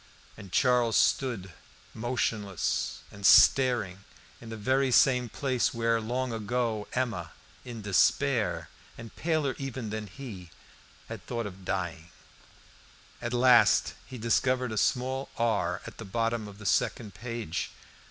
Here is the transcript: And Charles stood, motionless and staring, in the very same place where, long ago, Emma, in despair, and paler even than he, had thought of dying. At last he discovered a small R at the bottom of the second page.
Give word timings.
And 0.35 0.51
Charles 0.51 0.97
stood, 0.97 1.51
motionless 1.93 3.01
and 3.11 3.23
staring, 3.23 4.03
in 4.41 4.49
the 4.49 4.57
very 4.57 4.89
same 4.89 5.29
place 5.29 5.75
where, 5.75 6.01
long 6.01 6.33
ago, 6.33 6.87
Emma, 6.93 7.33
in 7.63 7.83
despair, 7.83 8.69
and 8.97 9.15
paler 9.15 9.55
even 9.59 9.91
than 9.91 10.07
he, 10.07 10.49
had 11.07 11.23
thought 11.27 11.45
of 11.45 11.65
dying. 11.65 12.09
At 13.21 13.31
last 13.31 13.93
he 14.03 14.17
discovered 14.17 14.71
a 14.71 14.75
small 14.79 15.29
R 15.37 15.83
at 15.85 15.99
the 15.99 16.03
bottom 16.05 16.47
of 16.47 16.57
the 16.57 16.65
second 16.65 17.13
page. 17.13 17.69